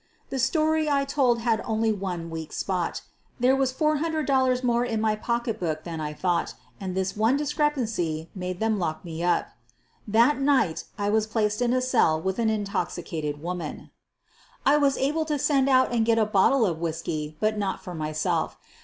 [0.31, 3.03] The story I told had only one weak spot.
[3.39, 8.27] There was $400 more in my pocketbook than I though t> and this one discrepancy
[8.33, 9.49] made them lock me up.
[10.07, 13.91] That night I was placed in a cell with an in toxicated woman.
[14.65, 17.93] I was able to send out and get a bottle of whiskey, but not for
[17.93, 18.57] myself.